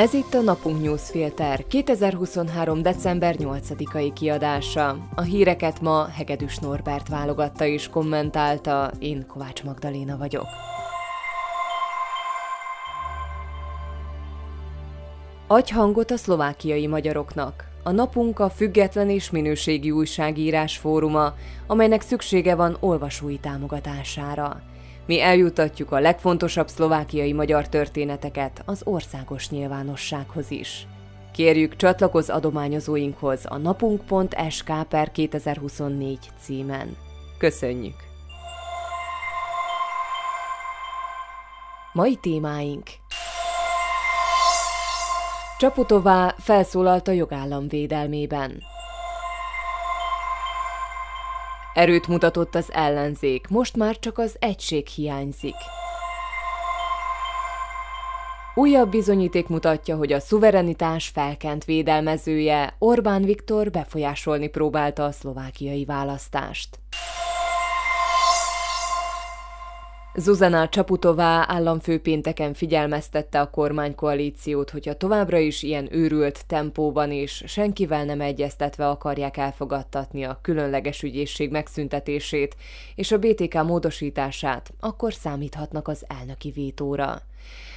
Ez 0.00 0.14
itt 0.14 0.34
a 0.34 0.40
Napunk 0.40 0.82
Newsfilter 0.82 1.66
2023. 1.66 2.82
december 2.82 3.36
8-ai 3.38 4.10
kiadása. 4.14 4.96
A 5.14 5.20
híreket 5.20 5.80
ma 5.80 6.08
Hegedűs 6.08 6.58
Norbert 6.58 7.08
válogatta 7.08 7.64
és 7.64 7.88
kommentálta, 7.88 8.90
én 8.98 9.26
Kovács 9.26 9.64
Magdaléna 9.64 10.16
vagyok. 10.16 10.46
Adj 15.46 15.72
hangot 15.72 16.10
a 16.10 16.16
szlovákiai 16.16 16.86
magyaroknak. 16.86 17.64
A 17.82 17.90
napunk 17.90 18.38
a 18.38 18.50
független 18.50 19.10
és 19.10 19.30
minőségi 19.30 19.90
újságírás 19.90 20.76
fóruma, 20.76 21.34
amelynek 21.66 22.00
szüksége 22.00 22.54
van 22.54 22.76
olvasói 22.80 23.38
támogatására. 23.38 24.69
Mi 25.10 25.20
eljutatjuk 25.20 25.92
a 25.92 26.00
legfontosabb 26.00 26.68
szlovákiai 26.68 27.32
magyar 27.32 27.68
történeteket 27.68 28.62
az 28.66 28.80
országos 28.84 29.48
nyilvánossághoz 29.48 30.50
is. 30.50 30.86
Kérjük, 31.32 31.76
csatlakozz 31.76 32.28
adományozóinkhoz 32.30 33.40
a 33.48 33.56
napunk.sk 33.56 34.72
per 34.88 35.10
2024 35.10 36.18
címen. 36.40 36.96
Köszönjük! 37.38 37.94
Mai 41.92 42.16
témáink 42.16 42.82
Csaputová 45.58 46.34
felszólalt 46.38 47.08
a 47.08 47.12
jogállam 47.12 47.68
védelmében. 47.68 48.62
Erőt 51.80 52.08
mutatott 52.08 52.54
az 52.54 52.72
ellenzék, 52.72 53.48
most 53.48 53.76
már 53.76 53.98
csak 53.98 54.18
az 54.18 54.36
egység 54.38 54.86
hiányzik. 54.86 55.54
Újabb 58.54 58.90
bizonyíték 58.90 59.48
mutatja, 59.48 59.96
hogy 59.96 60.12
a 60.12 60.20
szuverenitás 60.20 61.08
felkent 61.08 61.64
védelmezője 61.64 62.74
Orbán 62.78 63.22
Viktor 63.22 63.70
befolyásolni 63.70 64.48
próbálta 64.48 65.04
a 65.04 65.12
szlovákiai 65.12 65.84
választást. 65.84 66.78
Zuzana 70.14 70.68
Csaputová 70.68 71.44
államfő 71.48 72.00
pénteken 72.00 72.54
figyelmeztette 72.54 73.40
a 73.40 73.50
kormánykoalíciót, 73.50 74.70
hogyha 74.70 74.96
továbbra 74.96 75.38
is 75.38 75.62
ilyen 75.62 75.88
őrült 75.94 76.46
tempóban 76.46 77.12
és 77.12 77.44
senkivel 77.46 78.04
nem 78.04 78.20
egyeztetve 78.20 78.88
akarják 78.88 79.36
elfogadtatni 79.36 80.24
a 80.24 80.38
különleges 80.42 81.02
ügyészség 81.02 81.50
megszüntetését 81.50 82.56
és 82.94 83.12
a 83.12 83.18
BTK 83.18 83.62
módosítását, 83.62 84.72
akkor 84.80 85.12
számíthatnak 85.12 85.88
az 85.88 86.04
elnöki 86.18 86.50
vétóra. 86.50 87.22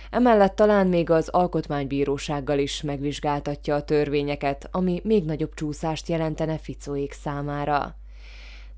Emellett 0.09 0.55
talán 0.55 0.87
még 0.87 1.09
az 1.09 1.27
alkotmánybírósággal 1.29 2.59
is 2.59 2.81
megvizsgáltatja 2.81 3.75
a 3.75 3.83
törvényeket, 3.83 4.67
ami 4.71 5.01
még 5.03 5.23
nagyobb 5.23 5.53
csúszást 5.53 6.07
jelentene 6.07 6.57
Ficóék 6.57 7.11
számára. 7.11 7.95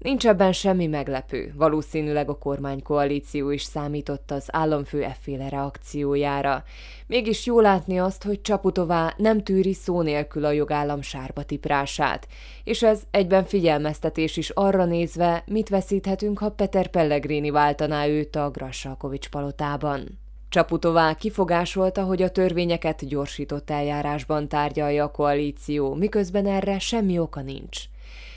Nincs 0.06 0.28
ebben 0.28 0.52
semmi 0.52 0.88
meglepő, 0.88 1.54
valószínűleg 1.56 2.30
a 2.30 2.38
kormánykoalíció 2.38 3.50
is 3.50 3.64
számított 3.64 4.32
az 4.32 4.48
államfő 4.52 5.04
efféle 5.04 5.50
reakciójára. 5.50 6.64
Mégis 7.08 7.46
jó 7.46 7.60
látni 7.60 8.00
azt, 8.00 8.24
hogy 8.24 8.42
Csaputová 8.42 9.14
nem 9.18 9.44
tűri 9.44 9.74
szó 9.74 10.02
nélkül 10.02 10.46
a 10.46 10.52
jogállam 10.52 11.02
sárba 11.02 11.44
tiprását, 11.44 12.28
és 12.64 12.84
ez 12.84 13.02
egyben 13.12 13.46
figyelmeztetés 13.46 14.38
is 14.38 14.50
arra 14.50 14.86
nézve, 14.86 15.44
mit 15.46 15.70
veszíthetünk, 15.70 16.40
ha 16.40 16.52
Peter 16.52 16.88
Pellegrini 16.88 17.50
váltaná 17.50 18.08
őt 18.08 18.36
a 18.36 18.50
Grassalkovics 18.50 19.30
palotában. 19.30 20.20
Csaputová 20.50 21.14
kifogásolta, 21.14 22.04
hogy 22.04 22.22
a 22.22 22.32
törvényeket 22.32 23.08
gyorsított 23.08 23.70
eljárásban 23.70 24.48
tárgyalja 24.48 25.04
a 25.04 25.12
koalíció, 25.12 25.94
miközben 25.94 26.46
erre 26.46 26.80
semmi 26.80 27.20
oka 27.20 27.42
nincs. 27.42 27.84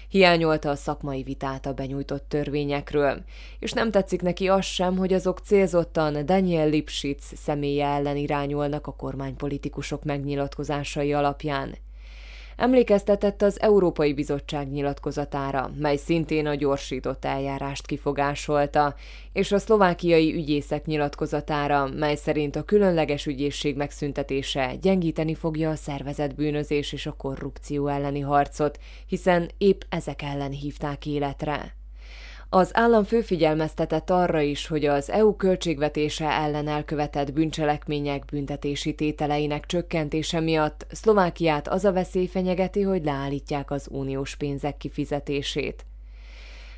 Hiányolta 0.08 0.70
a 0.70 0.74
szakmai 0.74 1.22
vitát 1.22 1.66
a 1.66 1.72
benyújtott 1.72 2.28
törvényekről, 2.28 3.24
és 3.58 3.72
nem 3.72 3.90
tetszik 3.90 4.22
neki 4.22 4.48
az 4.48 4.64
sem, 4.64 4.96
hogy 4.96 5.12
azok 5.12 5.38
célzottan 5.38 6.26
Daniel 6.26 6.68
Lipschitz 6.68 7.32
személye 7.36 7.86
ellen 7.86 8.16
irányulnak 8.16 8.86
a 8.86 8.92
kormánypolitikusok 8.96 10.04
megnyilatkozásai 10.04 11.12
alapján. 11.12 11.74
Emlékeztetett 12.58 13.42
az 13.42 13.60
Európai 13.60 14.14
Bizottság 14.14 14.70
nyilatkozatára, 14.70 15.70
mely 15.78 15.96
szintén 15.96 16.46
a 16.46 16.54
gyorsított 16.54 17.24
eljárást 17.24 17.86
kifogásolta, 17.86 18.94
és 19.32 19.52
a 19.52 19.58
szlovákiai 19.58 20.34
ügyészek 20.34 20.86
nyilatkozatára, 20.86 21.88
mely 21.96 22.16
szerint 22.16 22.56
a 22.56 22.62
különleges 22.62 23.26
ügyészség 23.26 23.76
megszüntetése 23.76 24.74
gyengíteni 24.80 25.34
fogja 25.34 25.70
a 25.70 25.74
szervezett 25.74 26.34
bűnözés 26.34 26.92
és 26.92 27.06
a 27.06 27.12
korrupció 27.12 27.86
elleni 27.86 28.20
harcot, 28.20 28.78
hiszen 29.06 29.50
épp 29.58 29.80
ezek 29.88 30.22
ellen 30.22 30.50
hívták 30.50 31.06
életre. 31.06 31.77
Az 32.50 32.76
állam 32.76 33.04
főfigyelmeztetett 33.04 34.10
arra 34.10 34.40
is, 34.40 34.66
hogy 34.66 34.84
az 34.84 35.10
EU 35.10 35.36
költségvetése 35.36 36.30
ellen 36.30 36.68
elkövetett 36.68 37.32
bűncselekmények 37.32 38.24
büntetési 38.24 38.94
tételeinek 38.94 39.66
csökkentése 39.66 40.40
miatt 40.40 40.86
Szlovákiát 40.90 41.68
az 41.68 41.84
a 41.84 41.92
veszély 41.92 42.26
fenyegeti, 42.26 42.82
hogy 42.82 43.04
leállítják 43.04 43.70
az 43.70 43.88
uniós 43.90 44.36
pénzek 44.36 44.76
kifizetését. 44.76 45.84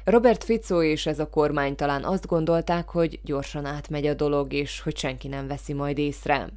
Robert 0.05 0.45
Fico 0.45 0.83
és 0.83 1.07
ez 1.07 1.19
a 1.19 1.29
kormány 1.29 1.75
talán 1.75 2.05
azt 2.05 2.27
gondolták, 2.27 2.89
hogy 2.89 3.21
gyorsan 3.25 3.65
átmegy 3.65 4.07
a 4.07 4.15
dolog, 4.15 4.53
és 4.53 4.81
hogy 4.81 4.97
senki 4.97 5.29
nem 5.29 5.47
veszi 5.47 5.73
majd 5.73 5.99
észre. 5.99 6.49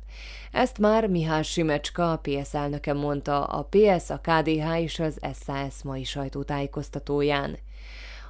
Ezt 0.52 0.78
már 0.78 1.08
Mihály 1.08 1.44
Simecska, 1.44 2.12
a 2.12 2.22
PS 2.22 2.54
elnöke 2.54 2.94
mondta 2.94 3.44
a 3.44 3.68
PS, 3.70 4.10
a 4.10 4.22
KDH 4.22 4.82
és 4.82 5.00
az 5.00 5.20
SAS 5.46 5.84
mai 5.84 6.04
sajtótájékoztatóján. 6.04 7.58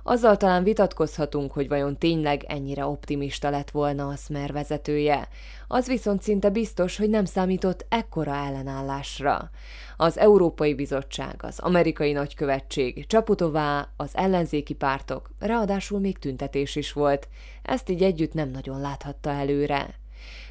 Azzal 0.05 0.37
talán 0.37 0.63
vitatkozhatunk, 0.63 1.51
hogy 1.51 1.67
vajon 1.67 1.97
tényleg 1.97 2.43
ennyire 2.47 2.85
optimista 2.85 3.49
lett 3.49 3.71
volna 3.71 4.07
a 4.07 4.15
Smer 4.15 4.51
vezetője. 4.51 5.27
Az 5.67 5.87
viszont 5.87 6.21
szinte 6.21 6.49
biztos, 6.49 6.97
hogy 6.97 7.09
nem 7.09 7.25
számított 7.25 7.85
ekkora 7.89 8.35
ellenállásra. 8.35 9.49
Az 9.97 10.17
Európai 10.17 10.73
Bizottság, 10.73 11.35
az 11.37 11.59
amerikai 11.59 12.11
nagykövetség, 12.11 13.07
Csaputová, 13.07 13.87
az 13.97 14.09
ellenzéki 14.13 14.73
pártok, 14.73 15.29
ráadásul 15.39 15.99
még 15.99 16.17
tüntetés 16.17 16.75
is 16.75 16.93
volt. 16.93 17.27
Ezt 17.61 17.89
így 17.89 18.03
együtt 18.03 18.33
nem 18.33 18.49
nagyon 18.49 18.81
láthatta 18.81 19.29
előre. 19.29 20.01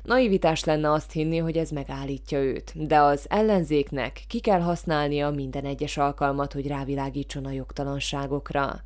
Naivitás 0.02 0.64
lenne 0.64 0.90
azt 0.90 1.12
hinni, 1.12 1.38
hogy 1.38 1.56
ez 1.56 1.70
megállítja 1.70 2.38
őt, 2.38 2.86
de 2.86 2.98
az 2.98 3.26
ellenzéknek 3.28 4.22
ki 4.28 4.40
kell 4.40 4.60
használnia 4.60 5.30
minden 5.30 5.64
egyes 5.64 5.96
alkalmat, 5.96 6.52
hogy 6.52 6.66
rávilágítson 6.66 7.44
a 7.44 7.50
jogtalanságokra 7.50 8.82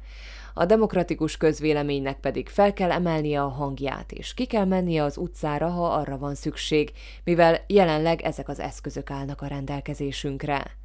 a 0.59 0.65
demokratikus 0.65 1.37
közvéleménynek 1.37 2.21
pedig 2.21 2.49
fel 2.49 2.73
kell 2.73 2.91
emelnie 2.91 3.43
a 3.43 3.49
hangját, 3.49 4.13
és 4.13 4.35
ki 4.35 4.47
kell 4.47 4.65
mennie 4.65 5.03
az 5.03 5.17
utcára, 5.17 5.69
ha 5.69 5.87
arra 5.87 6.19
van 6.19 6.35
szükség, 6.35 6.93
mivel 7.25 7.65
jelenleg 7.67 8.23
ezek 8.23 8.49
az 8.49 8.61
eszközök 8.61 9.11
állnak 9.11 9.43
a 9.43 9.47
rendelkezésünkre. 9.47 10.77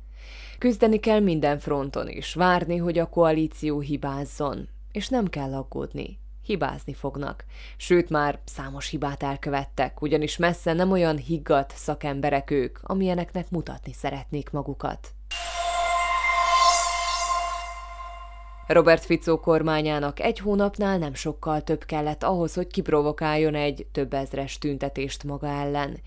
Küzdeni 0.57 0.99
kell 0.99 1.19
minden 1.19 1.59
fronton 1.59 2.09
is, 2.09 2.33
várni, 2.33 2.77
hogy 2.77 2.97
a 2.99 3.09
koalíció 3.09 3.79
hibázzon, 3.79 4.67
és 4.91 5.09
nem 5.09 5.27
kell 5.27 5.53
aggódni. 5.53 6.19
Hibázni 6.43 6.93
fognak. 6.93 7.45
Sőt, 7.77 8.09
már 8.09 8.39
számos 8.45 8.87
hibát 8.89 9.23
elkövettek, 9.23 10.01
ugyanis 10.01 10.37
messze 10.37 10.73
nem 10.73 10.91
olyan 10.91 11.17
higgadt 11.17 11.73
szakemberek 11.75 12.51
ők, 12.51 12.79
amilyeneknek 12.81 13.49
mutatni 13.49 13.93
szeretnék 13.93 14.49
magukat. 14.49 15.13
Robert 18.71 19.05
Fico 19.05 19.39
kormányának 19.39 20.19
egy 20.19 20.39
hónapnál 20.39 20.97
nem 20.97 21.13
sokkal 21.13 21.61
több 21.61 21.83
kellett 21.83 22.23
ahhoz, 22.23 22.53
hogy 22.53 22.67
kiprovokáljon 22.67 23.55
egy 23.55 23.85
több 23.91 24.13
ezres 24.13 24.57
tüntetést 24.57 25.23
maga 25.23 25.47
ellen. 25.47 25.99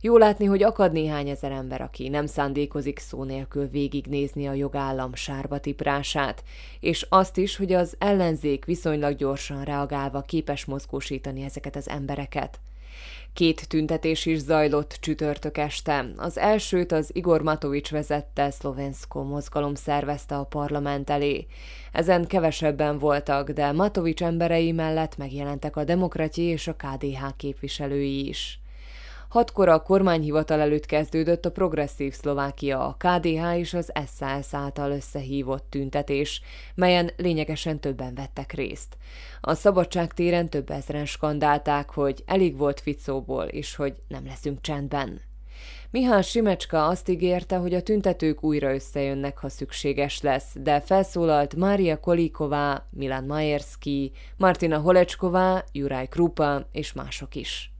Jó 0.00 0.16
látni, 0.16 0.44
hogy 0.44 0.62
akad 0.62 0.92
néhány 0.92 1.28
ezer 1.28 1.52
ember, 1.52 1.80
aki 1.80 2.08
nem 2.08 2.26
szándékozik 2.26 2.98
szó 2.98 3.24
nélkül 3.24 3.68
végignézni 3.68 4.46
a 4.46 4.52
jogállam 4.52 5.14
sárba 5.14 5.58
tiprását, 5.58 6.42
és 6.80 7.06
azt 7.08 7.36
is, 7.36 7.56
hogy 7.56 7.72
az 7.72 7.94
ellenzék 7.98 8.64
viszonylag 8.64 9.16
gyorsan 9.16 9.62
reagálva 9.64 10.20
képes 10.20 10.64
mozgósítani 10.64 11.42
ezeket 11.42 11.76
az 11.76 11.88
embereket. 11.88 12.60
Két 13.34 13.68
tüntetés 13.68 14.26
is 14.26 14.38
zajlott 14.38 14.96
csütörtök 15.00 15.58
este. 15.58 16.12
Az 16.16 16.38
elsőt 16.38 16.92
az 16.92 17.10
Igor 17.12 17.42
Matovics 17.42 17.90
vezette 17.90 18.50
Szlovenszko 18.50 19.22
mozgalom 19.22 19.74
szervezte 19.74 20.36
a 20.36 20.44
parlament 20.44 21.10
elé. 21.10 21.46
Ezen 21.92 22.26
kevesebben 22.26 22.98
voltak, 22.98 23.50
de 23.50 23.72
Matovics 23.72 24.22
emberei 24.22 24.72
mellett 24.72 25.16
megjelentek 25.16 25.76
a 25.76 25.84
Demokrati 25.84 26.42
és 26.42 26.68
a 26.68 26.74
KDH 26.74 27.36
képviselői 27.36 28.28
is. 28.28 28.60
Hatkor 29.34 29.68
a 29.68 29.82
kormányhivatal 29.82 30.60
előtt 30.60 30.86
kezdődött 30.86 31.44
a 31.44 31.50
Progresszív 31.50 32.12
Szlovákia, 32.12 32.86
a 32.86 32.96
KDH 32.98 33.58
és 33.58 33.74
az 33.74 33.92
SAS 34.16 34.54
által 34.54 34.90
összehívott 34.90 35.66
tüntetés, 35.70 36.42
melyen 36.74 37.10
lényegesen 37.16 37.80
többen 37.80 38.14
vettek 38.14 38.52
részt. 38.52 38.96
A 39.40 39.54
szabadság 39.54 40.12
téren 40.12 40.48
több 40.48 40.70
ezeren 40.70 41.06
skandálták, 41.06 41.90
hogy 41.90 42.22
elég 42.26 42.56
volt 42.56 42.80
Ficóból, 42.80 43.44
és 43.44 43.76
hogy 43.76 43.94
nem 44.08 44.26
leszünk 44.26 44.60
csendben. 44.60 45.20
Mihál 45.90 46.22
Simecska 46.22 46.86
azt 46.86 47.08
ígérte, 47.08 47.56
hogy 47.56 47.74
a 47.74 47.82
tüntetők 47.82 48.44
újra 48.44 48.74
összejönnek, 48.74 49.38
ha 49.38 49.48
szükséges 49.48 50.20
lesz, 50.20 50.52
de 50.54 50.80
felszólalt 50.80 51.56
Mária 51.56 52.00
Koliková, 52.00 52.86
Milan 52.90 53.24
Majerski, 53.24 54.12
Martina 54.36 54.78
Holecsková, 54.78 55.64
Juraj 55.72 56.08
Krupa 56.08 56.68
és 56.72 56.92
mások 56.92 57.34
is. 57.34 57.73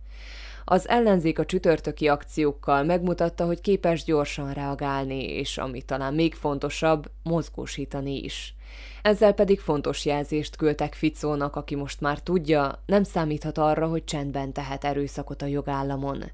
Az 0.64 0.88
ellenzék 0.88 1.38
a 1.38 1.44
csütörtöki 1.44 2.08
akciókkal 2.08 2.82
megmutatta, 2.82 3.46
hogy 3.46 3.60
képes 3.60 4.04
gyorsan 4.04 4.52
reagálni, 4.52 5.24
és 5.24 5.58
ami 5.58 5.82
talán 5.82 6.14
még 6.14 6.34
fontosabb, 6.34 7.10
mozgósítani 7.22 8.22
is. 8.22 8.54
Ezzel 9.02 9.32
pedig 9.32 9.60
fontos 9.60 10.04
jelzést 10.04 10.56
küldtek 10.56 10.94
Ficónak, 10.94 11.56
aki 11.56 11.74
most 11.74 12.00
már 12.00 12.18
tudja, 12.18 12.82
nem 12.86 13.02
számíthat 13.02 13.58
arra, 13.58 13.86
hogy 13.86 14.04
csendben 14.04 14.52
tehet 14.52 14.84
erőszakot 14.84 15.42
a 15.42 15.46
jogállamon. 15.46 16.24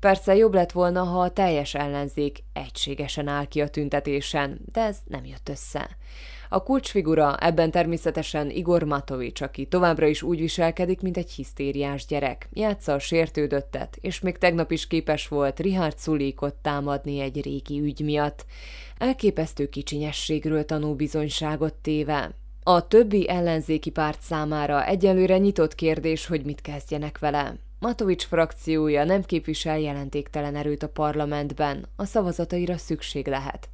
Persze 0.00 0.36
jobb 0.36 0.54
lett 0.54 0.72
volna, 0.72 1.02
ha 1.02 1.20
a 1.20 1.30
teljes 1.30 1.74
ellenzék 1.74 2.42
egységesen 2.52 3.28
áll 3.28 3.44
ki 3.44 3.60
a 3.60 3.68
tüntetésen, 3.68 4.60
de 4.72 4.80
ez 4.80 4.96
nem 5.06 5.24
jött 5.24 5.48
össze. 5.48 5.96
A 6.52 6.62
kulcsfigura 6.62 7.36
ebben 7.36 7.70
természetesen 7.70 8.50
Igor 8.50 8.82
Matovics, 8.82 9.40
aki 9.40 9.66
továbbra 9.66 10.06
is 10.06 10.22
úgy 10.22 10.38
viselkedik, 10.38 11.00
mint 11.00 11.16
egy 11.16 11.30
hisztériás 11.30 12.06
gyerek. 12.06 12.48
Játsza 12.52 12.92
a 12.92 12.98
sértődöttet, 12.98 13.98
és 14.00 14.20
még 14.20 14.38
tegnap 14.38 14.70
is 14.70 14.86
képes 14.86 15.28
volt 15.28 15.60
Richard 15.60 15.98
Szulékot 15.98 16.54
támadni 16.54 17.20
egy 17.20 17.42
régi 17.42 17.80
ügy 17.80 18.00
miatt. 18.00 18.44
Elképesztő 18.98 19.68
kicsinyességről 19.68 20.64
tanú 20.64 20.94
bizonyságot 20.94 21.74
téve. 21.74 22.30
A 22.62 22.88
többi 22.88 23.28
ellenzéki 23.28 23.90
párt 23.90 24.20
számára 24.20 24.86
egyelőre 24.86 25.38
nyitott 25.38 25.74
kérdés, 25.74 26.26
hogy 26.26 26.44
mit 26.44 26.60
kezdjenek 26.60 27.18
vele. 27.18 27.56
Matovics 27.82 28.24
frakciója 28.24 29.04
nem 29.04 29.22
képvisel 29.22 29.78
jelentéktelen 29.78 30.56
erőt 30.56 30.82
a 30.82 30.88
parlamentben, 30.88 31.86
a 31.96 32.04
szavazataira 32.04 32.76
szükség 32.76 33.26
lehet. 33.26 33.68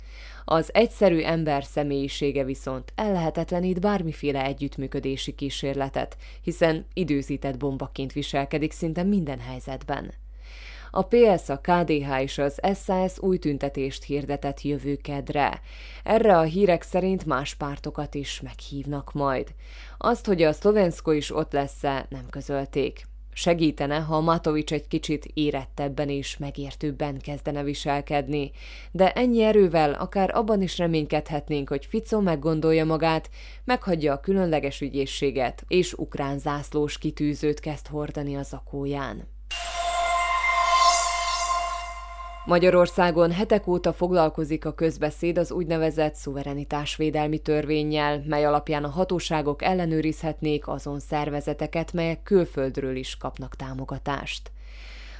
Az 0.45 0.75
egyszerű 0.75 1.21
ember 1.21 1.65
személyisége 1.65 2.45
viszont 2.45 2.93
ellehetetlenít 2.95 3.81
bármiféle 3.81 4.45
együttműködési 4.45 5.35
kísérletet, 5.35 6.17
hiszen 6.43 6.87
időzített 6.93 7.57
bombaként 7.57 8.13
viselkedik 8.13 8.73
szinte 8.73 9.03
minden 9.03 9.39
helyzetben. 9.39 10.13
A 10.91 11.03
PS, 11.03 11.49
a 11.49 11.61
KDH 11.61 12.21
és 12.21 12.39
az 12.39 12.61
SAS 12.85 13.19
új 13.19 13.39
tüntetést 13.39 14.05
hirdetett 14.05 14.63
jövő 14.63 14.97
kedre. 14.97 15.61
Erre 16.05 16.39
a 16.39 16.43
hírek 16.43 16.83
szerint 16.83 17.25
más 17.25 17.55
pártokat 17.55 18.15
is 18.15 18.41
meghívnak 18.41 19.13
majd. 19.13 19.55
Azt, 19.99 20.27
hogy 20.27 20.43
a 20.43 20.53
Szlovenszko 20.53 21.11
is 21.11 21.35
ott 21.35 21.53
lesz-e, 21.53 22.07
nem 22.09 22.27
közölték. 22.31 23.07
Segítene, 23.41 23.99
ha 23.99 24.21
Matovics 24.21 24.73
egy 24.73 24.89
kicsit 24.89 25.31
érettebben 25.35 26.09
és 26.09 26.37
megértőbben 26.37 27.19
kezdene 27.19 27.63
viselkedni, 27.63 28.51
de 28.93 29.13
ennyi 29.13 29.43
erővel 29.43 29.93
akár 29.93 30.31
abban 30.35 30.63
is 30.63 30.79
reménykedhetnénk, 30.79 31.69
hogy 31.69 31.87
Fico 31.87 32.21
meggondolja 32.21 32.85
magát, 32.85 33.31
meghagyja 33.65 34.13
a 34.13 34.21
különleges 34.21 34.81
ügyészséget, 34.81 35.65
és 35.69 35.93
ukrán 35.93 36.39
zászlós 36.39 36.99
kitűzőt 36.99 37.61
kezd 37.61 37.87
hordani 37.87 38.37
a 38.37 38.43
zakóján. 38.43 39.38
Magyarországon 42.49 43.33
hetek 43.33 43.67
óta 43.67 43.93
foglalkozik 43.93 44.65
a 44.65 44.73
közbeszéd 44.73 45.39
az 45.39 45.53
úgynevezett 45.53 46.15
szuverenitásvédelmi 46.15 47.39
törvényjel, 47.39 48.23
mely 48.27 48.45
alapján 48.45 48.85
a 48.85 48.89
hatóságok 48.89 49.63
ellenőrizhetnék 49.63 50.69
azon 50.69 51.01
szervezeteket, 51.01 51.93
melyek 51.93 52.23
külföldről 52.23 52.97
is 52.97 53.17
kapnak 53.17 53.57
támogatást. 53.57 54.51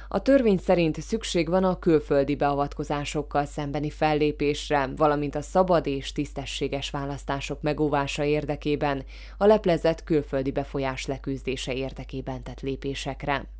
A 0.07 0.21
törvény 0.21 0.57
szerint 0.57 1.01
szükség 1.01 1.49
van 1.49 1.63
a 1.63 1.79
külföldi 1.79 2.35
beavatkozásokkal 2.35 3.45
szembeni 3.45 3.89
fellépésre, 3.89 4.89
valamint 4.95 5.35
a 5.35 5.41
szabad 5.41 5.87
és 5.87 6.11
tisztességes 6.11 6.89
választások 6.89 7.61
megóvása 7.61 8.23
érdekében, 8.23 9.03
a 9.37 9.45
leplezett 9.45 10.03
külföldi 10.03 10.51
befolyás 10.51 11.05
leküzdése 11.05 11.73
érdekében 11.73 12.43
tett 12.43 12.61
lépésekre. 12.61 13.58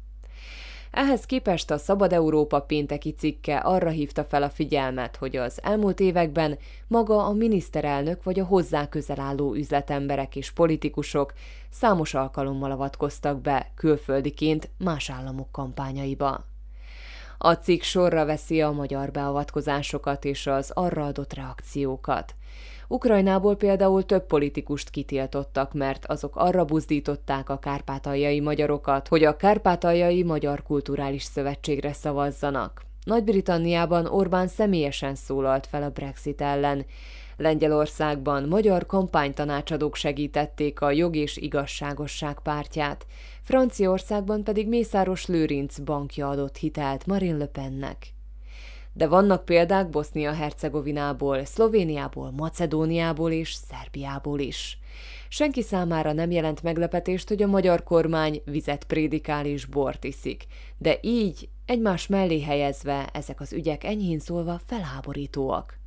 Ehhez 0.91 1.25
képest 1.25 1.71
a 1.71 1.77
Szabad 1.77 2.13
Európa 2.13 2.61
pénteki 2.61 3.11
cikke 3.11 3.57
arra 3.57 3.89
hívta 3.89 4.23
fel 4.23 4.43
a 4.43 4.49
figyelmet, 4.49 5.15
hogy 5.15 5.35
az 5.35 5.59
elmúlt 5.63 5.99
években 5.99 6.57
maga 6.87 7.25
a 7.25 7.31
miniszterelnök 7.31 8.23
vagy 8.23 8.39
a 8.39 8.45
hozzá 8.45 8.89
közel 8.89 9.19
álló 9.19 9.53
üzletemberek 9.53 10.35
és 10.35 10.51
politikusok 10.51 11.33
számos 11.69 12.13
alkalommal 12.13 12.71
avatkoztak 12.71 13.41
be 13.41 13.71
külföldiként 13.75 14.69
más 14.77 15.09
államok 15.09 15.51
kampányaiba. 15.51 16.45
A 17.37 17.53
cikk 17.53 17.81
sorra 17.81 18.25
veszi 18.25 18.61
a 18.61 18.71
magyar 18.71 19.11
beavatkozásokat 19.11 20.25
és 20.25 20.47
az 20.47 20.71
arra 20.73 21.05
adott 21.05 21.33
reakciókat. 21.33 22.35
Ukrajnából 22.91 23.55
például 23.55 24.05
több 24.05 24.25
politikust 24.25 24.89
kitiltottak, 24.89 25.73
mert 25.73 26.05
azok 26.05 26.35
arra 26.35 26.65
buzdították 26.65 27.49
a 27.49 27.59
kárpátaljai 27.59 28.39
magyarokat, 28.39 29.07
hogy 29.07 29.23
a 29.23 29.35
kárpátaljai 29.35 30.23
Magyar 30.23 30.63
Kulturális 30.63 31.23
Szövetségre 31.23 31.93
szavazzanak. 31.93 32.81
Nagy-Britanniában 33.03 34.05
Orbán 34.05 34.47
személyesen 34.47 35.15
szólalt 35.15 35.67
fel 35.67 35.83
a 35.83 35.89
Brexit 35.89 36.41
ellen. 36.41 36.85
Lengyelországban 37.37 38.43
magyar 38.43 38.85
kampánytanácsadók 38.85 39.95
segítették 39.95 40.81
a 40.81 40.91
jog 40.91 41.15
és 41.15 41.37
igazságosság 41.37 42.39
pártját, 42.43 43.05
Franciaországban 43.41 44.43
pedig 44.43 44.67
Mészáros 44.67 45.25
Lőrinc 45.25 45.79
bankja 45.79 46.29
adott 46.29 46.57
hitelt 46.57 47.05
Marine 47.05 47.37
Le 47.37 47.47
Pennek 47.47 48.13
de 48.99 49.07
vannak 49.07 49.45
példák 49.45 49.89
Bosznia-Hercegovinából, 49.89 51.45
Szlovéniából, 51.45 52.31
Macedóniából 52.31 53.31
és 53.31 53.53
Szerbiából 53.53 54.39
is. 54.39 54.79
Senki 55.29 55.61
számára 55.61 56.13
nem 56.13 56.31
jelent 56.31 56.63
meglepetést, 56.63 57.27
hogy 57.27 57.41
a 57.41 57.47
magyar 57.47 57.83
kormány 57.83 58.41
vizet 58.45 58.83
prédikál 58.83 59.45
és 59.45 59.65
bort 59.65 60.03
iszik, 60.03 60.45
de 60.77 60.97
így, 61.01 61.49
egymás 61.65 62.07
mellé 62.07 62.41
helyezve, 62.41 63.09
ezek 63.13 63.41
az 63.41 63.53
ügyek 63.53 63.83
enyhén 63.83 64.19
szólva 64.19 64.59
felháborítóak. 64.65 65.79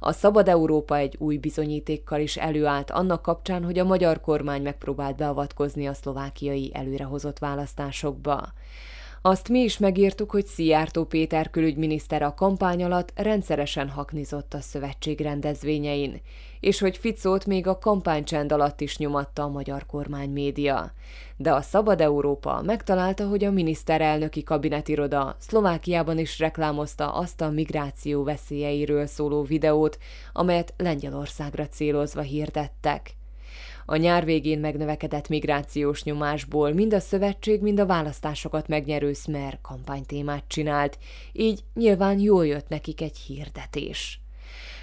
A 0.00 0.12
Szabad 0.12 0.48
Európa 0.48 0.96
egy 0.96 1.16
új 1.18 1.36
bizonyítékkal 1.36 2.20
is 2.20 2.36
előállt 2.36 2.90
annak 2.90 3.22
kapcsán, 3.22 3.64
hogy 3.64 3.78
a 3.78 3.84
magyar 3.84 4.20
kormány 4.20 4.62
megpróbált 4.62 5.16
beavatkozni 5.16 5.86
a 5.86 5.94
szlovákiai 5.94 6.70
előrehozott 6.74 7.38
választásokba. 7.38 8.52
Azt 9.22 9.48
mi 9.48 9.58
is 9.58 9.78
megírtuk, 9.78 10.30
hogy 10.30 10.46
Szijjártó 10.46 11.04
Péter 11.04 11.50
külügyminiszter 11.50 12.22
a 12.22 12.34
kampány 12.34 12.84
alatt 12.84 13.12
rendszeresen 13.14 13.88
haknizott 13.88 14.54
a 14.54 14.60
szövetség 14.60 15.20
rendezvényein, 15.20 16.20
és 16.60 16.80
hogy 16.80 16.96
Ficót 16.96 17.46
még 17.46 17.66
a 17.66 17.78
kampánycsend 17.78 18.52
alatt 18.52 18.80
is 18.80 18.98
nyomatta 18.98 19.42
a 19.42 19.48
magyar 19.48 19.86
kormány 19.86 20.30
média. 20.30 20.92
De 21.36 21.52
a 21.52 21.60
Szabad 21.60 22.00
Európa 22.00 22.62
megtalálta, 22.62 23.26
hogy 23.26 23.44
a 23.44 23.50
miniszterelnöki 23.50 24.42
kabinetiroda 24.42 25.36
Szlovákiában 25.38 26.18
is 26.18 26.38
reklámozta 26.38 27.12
azt 27.12 27.40
a 27.40 27.50
migráció 27.50 28.24
veszélyeiről 28.24 29.06
szóló 29.06 29.42
videót, 29.42 29.98
amelyet 30.32 30.74
Lengyelországra 30.76 31.66
célozva 31.66 32.20
hirdettek. 32.20 33.18
A 33.90 33.96
nyár 33.96 34.24
végén 34.24 34.58
megnövekedett 34.58 35.28
migrációs 35.28 36.02
nyomásból 36.02 36.72
mind 36.72 36.94
a 36.94 37.00
szövetség, 37.00 37.60
mind 37.60 37.80
a 37.80 37.86
választásokat 37.86 38.68
megnyerő 38.68 39.12
Smer 39.12 39.58
kampánytémát 39.62 40.44
csinált, 40.46 40.98
így 41.32 41.60
nyilván 41.74 42.18
jól 42.18 42.46
jött 42.46 42.68
nekik 42.68 43.00
egy 43.00 43.18
hirdetés. 43.18 44.20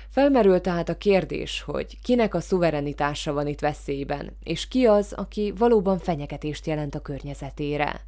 Felmerült 0.09 0.61
tehát 0.61 0.89
a 0.89 0.97
kérdés, 0.97 1.61
hogy 1.61 1.97
kinek 2.01 2.33
a 2.33 2.39
szuverenitása 2.39 3.33
van 3.33 3.47
itt 3.47 3.59
veszélyben, 3.59 4.37
és 4.43 4.67
ki 4.67 4.85
az, 4.85 5.13
aki 5.13 5.53
valóban 5.57 5.99
fenyegetést 5.99 6.65
jelent 6.65 6.95
a 6.95 7.01
környezetére. 7.01 8.05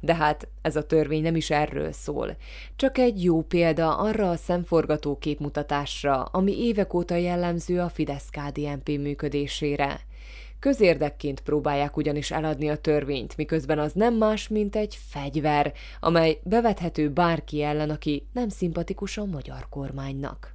De 0.00 0.14
hát 0.14 0.48
ez 0.62 0.76
a 0.76 0.86
törvény 0.86 1.22
nem 1.22 1.36
is 1.36 1.50
erről 1.50 1.92
szól. 1.92 2.36
Csak 2.76 2.98
egy 2.98 3.24
jó 3.24 3.42
példa 3.42 3.96
arra 3.96 4.30
a 4.30 4.36
szemforgató 4.36 5.18
képmutatásra, 5.18 6.22
ami 6.22 6.66
évek 6.66 6.94
óta 6.94 7.14
jellemző 7.14 7.80
a 7.80 7.88
Fidesz-KDNP 7.88 8.88
működésére. 8.88 10.05
Közérdekként 10.58 11.40
próbálják 11.40 11.96
ugyanis 11.96 12.30
eladni 12.30 12.68
a 12.68 12.76
törvényt, 12.76 13.36
miközben 13.36 13.78
az 13.78 13.92
nem 13.92 14.14
más, 14.14 14.48
mint 14.48 14.76
egy 14.76 14.98
fegyver, 15.08 15.72
amely 16.00 16.40
bevethető 16.42 17.10
bárki 17.10 17.62
ellen, 17.62 17.90
aki 17.90 18.26
nem 18.32 18.48
szimpatikus 18.48 19.18
a 19.18 19.24
magyar 19.24 19.66
kormánynak. 19.68 20.54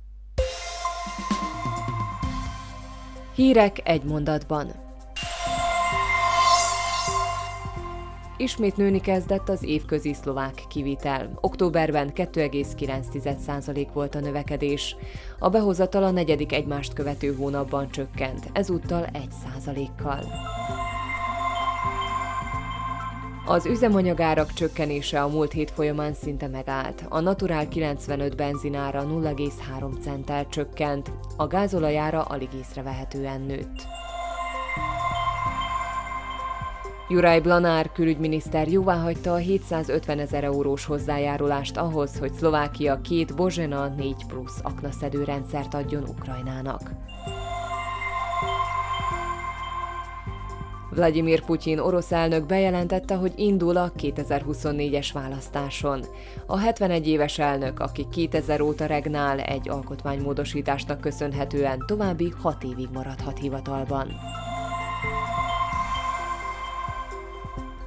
Hírek 3.36 3.90
egy 3.90 4.04
mondatban. 4.04 4.91
Ismét 8.42 8.78
nőni 8.78 9.02
kezdett 9.02 9.50
az 9.50 9.64
évközi 9.64 10.14
szlovák 10.14 10.64
kivitel. 10.70 11.32
Októberben 11.42 12.12
2,9% 12.16 13.88
volt 13.94 14.16
a 14.16 14.20
növekedés. 14.20 14.96
A 15.40 15.50
behozatal 15.50 16.04
a 16.04 16.12
negyedik 16.12 16.54
egymást 16.54 16.94
követő 16.94 17.36
hónapban 17.36 17.90
csökkent, 17.90 18.50
ezúttal 18.54 19.08
1%-kal. 19.14 20.20
Az 23.46 23.66
üzemanyagárak 23.66 24.54
csökkenése 24.54 25.22
a 25.22 25.28
múlt 25.28 25.52
hét 25.52 25.72
folyamán 25.72 26.14
szinte 26.14 26.48
megállt. 26.48 27.06
A 27.10 27.20
Naturál 27.20 27.68
95 27.68 28.36
benzinára 28.36 29.04
0,3 29.06 30.00
centtel 30.02 30.48
csökkent, 30.48 31.12
a 31.38 31.48
gázolajára 31.48 32.22
alig 32.22 32.50
észrevehetően 32.60 33.42
nőtt. 33.42 33.88
Juraj 37.12 37.40
Blanár 37.40 37.92
külügyminiszter 37.92 38.68
jóváhagyta 38.68 39.34
a 39.34 39.36
750 39.36 40.20
ezer 40.20 40.44
eurós 40.44 40.86
hozzájárulást 40.86 41.78
ahhoz, 41.78 42.20
hogy 42.20 42.34
Szlovákia 42.34 43.02
két 43.02 43.36
Bozsena 43.36 43.88
4 43.88 44.16
plusz 44.28 44.60
aknaszedő 44.64 45.24
rendszert 45.24 45.74
adjon 45.74 46.04
Ukrajnának. 46.04 46.92
Vladimir 50.90 51.46
Putyin 51.46 51.80
orosz 51.80 52.12
elnök 52.12 52.46
bejelentette, 52.46 53.16
hogy 53.16 53.34
indul 53.36 53.78
a 53.78 53.92
2024-es 53.98 55.10
választáson. 55.14 56.06
A 56.46 56.58
71 56.58 57.08
éves 57.08 57.40
elnök, 57.40 57.80
aki 57.80 58.08
2000 58.12 58.62
óta 58.62 58.86
regnál, 58.86 59.40
egy 59.40 59.70
alkotmánymódosításnak 59.70 61.02
köszönhetően 61.02 61.84
további 61.88 62.34
6 62.42 62.64
évig 62.64 62.88
maradhat 62.94 63.40
hivatalban. 63.40 64.08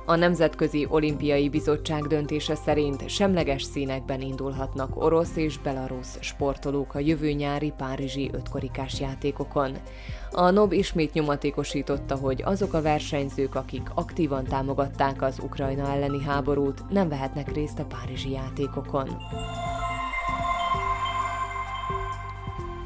A 0.06 0.16
Nemzetközi 0.16 0.86
Olimpiai 0.90 1.48
Bizottság 1.48 2.02
döntése 2.02 2.54
szerint 2.54 3.08
semleges 3.08 3.62
színekben 3.62 4.20
indulhatnak 4.20 5.02
orosz 5.02 5.36
és 5.36 5.58
belarusz 5.58 6.18
sportolók 6.20 6.94
a 6.94 6.98
jövő 6.98 7.30
nyári 7.30 7.72
párizsi 7.76 8.30
ötkorikás 8.32 9.00
játékokon. 9.00 9.76
A 10.30 10.50
NOB 10.50 10.72
ismét 10.72 11.12
nyomatékosította, 11.12 12.16
hogy 12.16 12.42
azok 12.42 12.72
a 12.72 12.82
versenyzők, 12.82 13.54
akik 13.54 13.90
aktívan 13.94 14.44
támogatták 14.44 15.22
az 15.22 15.38
Ukrajna 15.42 15.92
elleni 15.92 16.22
háborút, 16.22 16.90
nem 16.90 17.08
vehetnek 17.08 17.52
részt 17.52 17.78
a 17.78 17.84
párizsi 17.84 18.30
játékokon. 18.30 19.08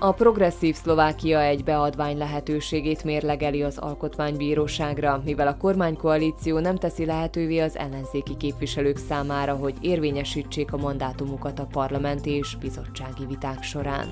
A 0.00 0.12
progresszív 0.12 0.74
Szlovákia 0.74 1.40
egy 1.40 1.64
beadvány 1.64 2.18
lehetőségét 2.18 3.04
mérlegeli 3.04 3.62
az 3.62 3.78
alkotmánybíróságra, 3.78 5.22
mivel 5.24 5.46
a 5.46 5.56
kormánykoalíció 5.56 6.58
nem 6.58 6.76
teszi 6.76 7.04
lehetővé 7.04 7.58
az 7.58 7.76
ellenzéki 7.76 8.36
képviselők 8.36 8.96
számára, 8.96 9.54
hogy 9.54 9.74
érvényesítsék 9.80 10.72
a 10.72 10.76
mandátumukat 10.76 11.58
a 11.58 11.66
parlamenti 11.66 12.30
és 12.30 12.56
bizottsági 12.56 13.26
viták 13.26 13.62
során. 13.62 14.08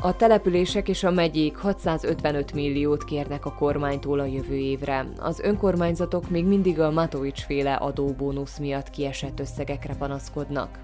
A 0.00 0.16
települések 0.16 0.88
és 0.88 1.04
a 1.04 1.10
megyék 1.10 1.56
655 1.56 2.52
milliót 2.52 3.04
kérnek 3.04 3.46
a 3.46 3.54
kormánytól 3.54 4.20
a 4.20 4.24
jövő 4.24 4.54
évre. 4.54 5.06
Az 5.18 5.40
önkormányzatok 5.40 6.30
még 6.30 6.44
mindig 6.44 6.80
a 6.80 6.90
Matovics 6.90 7.44
féle 7.44 7.74
adóbónusz 7.74 8.58
miatt 8.58 8.90
kiesett 8.90 9.40
összegekre 9.40 9.94
panaszkodnak. 9.94 10.78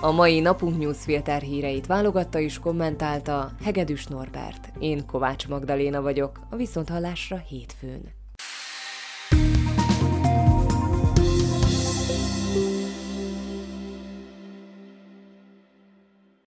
A 0.00 0.10
mai 0.10 0.40
napunk 0.40 0.78
newsfilter 0.78 1.42
híreit 1.42 1.86
válogatta 1.86 2.38
és 2.38 2.58
kommentálta 2.58 3.50
Hegedűs 3.62 4.06
Norbert. 4.06 4.72
Én 4.78 5.06
Kovács 5.06 5.48
Magdaléna 5.48 6.02
vagyok, 6.02 6.40
a 6.50 6.56
Viszonthallásra 6.56 7.36
hétfőn. 7.36 8.17